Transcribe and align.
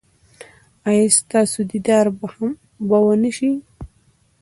ایا 0.89 1.05
ستاسو 1.19 1.59
دیدار 1.71 2.05
به 2.17 2.29
و 3.05 3.09
نه 3.21 3.31
شي؟ 3.37 3.51